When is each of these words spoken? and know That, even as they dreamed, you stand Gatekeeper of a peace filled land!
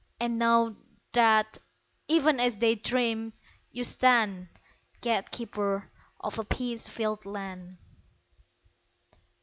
and 0.19 0.39
know 0.39 0.75
That, 1.13 1.59
even 2.07 2.39
as 2.39 2.57
they 2.57 2.73
dreamed, 2.73 3.37
you 3.71 3.83
stand 3.83 4.47
Gatekeeper 5.01 5.91
of 6.19 6.39
a 6.39 6.43
peace 6.43 6.87
filled 6.87 7.23
land! 7.23 7.77